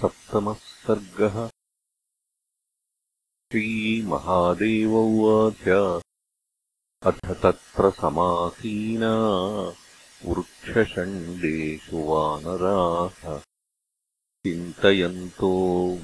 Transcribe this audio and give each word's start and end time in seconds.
सप्तमः 0.00 0.54
सर्गः। 0.54 1.50
श्रीमहादेव 3.50 4.94
उवाच। 4.94 6.02
अथ 7.02 7.42
तत्र 7.42 7.90
समासीना। 7.90 9.14
वृक्षषण्डेषु 10.24 11.96
वानराः। 11.96 13.42
चिन्तयन्तो 14.46 15.52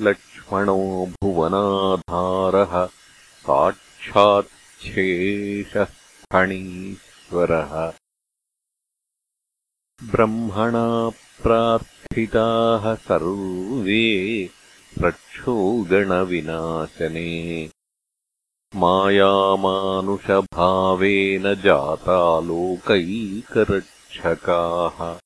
लक्ष्मणो 0.03 1.07
भुवनाधारः 1.07 2.89
साक्षाच्छेषः 3.47 5.87
फणीश्वरः। 6.33 7.93
ब्रह्मणा 10.11 11.11
प्रार्थिताः 11.43 12.95
सर्वे 12.95 14.51
रक्षोगणविनाशने। 14.99 17.71
मायामानुषभावेन 18.75 21.55
जाता 21.55 22.41
लोकैकरक्षकाः। 22.41 25.19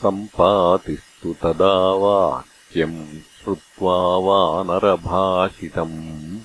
सम्पातिस्तु 0.01 1.33
तदा 1.33 1.93
वाक्यम् 1.93 3.30
श्रुत्वा 3.43 4.17
वानरभाषितम् 4.17 6.39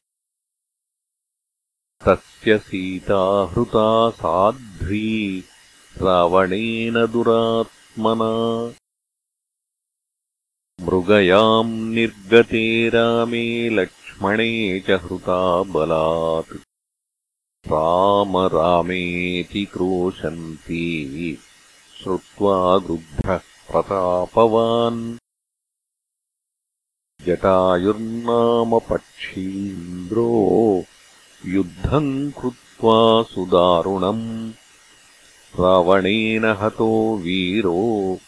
तस्य 2.04 2.58
सीताहृता 2.58 4.10
साध्वी 4.10 5.44
रावणेन 6.02 7.06
दुरात्मना 7.98 8.74
मृगयाम् 10.86 11.94
निर्गते 11.94 12.88
रामे 12.88 13.68
लक्ष्मणे 13.68 14.80
च 14.80 14.90
हृता 14.90 15.62
बलात्। 15.62 16.52
राम 17.66 18.38
रामेति 18.38 19.64
क्रोशन्ती 19.64 21.34
श्रुत्वा 22.02 22.78
गृद्धः 22.78 23.38
प्रतापवान्। 23.72 25.18
जटायुर्नाम 27.22 28.78
पक्षीन्द्रो 28.78 30.30
युद्धम् 31.46 32.32
कृत्वा 32.32 33.22
सुदारुणम् 33.22 34.52
रावणेन 35.60 36.44
हतो 36.44 37.16
वीरो 37.16 38.18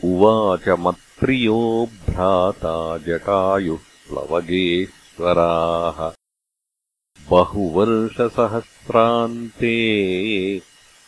उवाच 0.03 0.70
मत्प्रियो 0.79 1.89
भ्राता 2.10 2.98
जटायुः 2.98 3.77
प्लवगेश्वराः 3.77 6.12
बहुवर्षसहस्रान्ते 7.29 9.77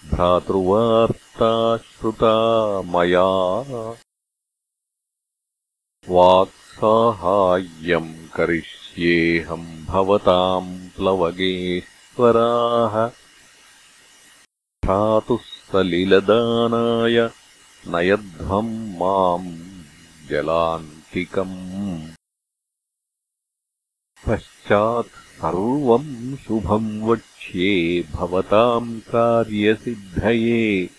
भ्रातृवार्ता 0.09 1.77
श्रुता 1.77 2.35
मया 2.81 3.29
वाक्साहाय्यम् 6.09 8.13
करिष्येऽहम् 8.35 9.85
भवताम् 9.85 10.89
प्लवगेश्वराः। 10.97 13.09
भ्रातुः 14.85 15.39
सलिलदानाय 15.71 17.29
नयध्वम् 17.87 18.97
माम् 18.97 19.57
जलान्तिकम्। 20.27 22.07
पश्चात् 24.27 25.07
सर्वम् 25.07 26.35
शुभम् 26.35 27.01
वक्ष्ये 27.01 28.03
भवताम् 28.11 29.01
कार्यसिद्धये। 29.01 30.89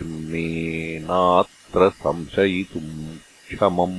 गृद्धत्वाद्दूरदृष्टिर्मेनात्र 0.00 1.88
संशयितुम् 2.02 2.92
क्षमम् 3.48 3.98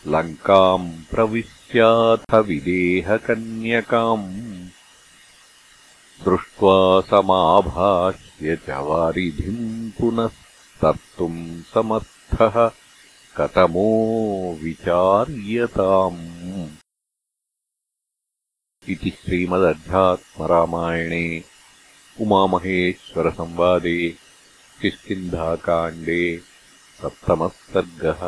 लङ्काम् 0.07 1.03
प्रविश्याथ 1.11 2.35
विदेहकन्यकाम्। 2.35 4.69
दृष्ट्वा 6.25 7.01
समाभाष्य 7.01 8.57
च 8.57 8.71
वारिधिम् 8.71 9.91
पुनस्तर्तुम् 9.91 11.63
समर्थः। 11.63 12.71
कतमो 13.37 14.59
विचार्यताम्। 14.63 16.69
इति 18.89 19.11
श्रीमदध्यात्मरामायणे 19.11 21.45
उमामहेश्वरसंवादे 22.21 24.28
किष्किन्धाकाण्डे 24.83 26.23
सप्तमः 27.03 27.49
सर्गः 27.73 28.23